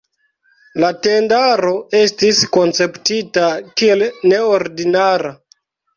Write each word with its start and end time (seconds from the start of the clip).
La 0.83 0.87
tendaro 1.07 1.73
estis 1.99 2.41
konceptita 2.57 3.47
kiel 3.83 4.03
neordinara. 4.33 5.35